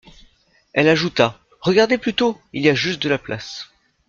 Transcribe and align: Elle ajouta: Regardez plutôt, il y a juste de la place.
Elle 0.73 0.89
ajouta: 0.89 1.39
Regardez 1.59 1.99
plutôt, 1.99 2.41
il 2.53 2.63
y 2.65 2.69
a 2.69 2.73
juste 2.73 3.03
de 3.03 3.09
la 3.09 3.19
place. 3.19 3.67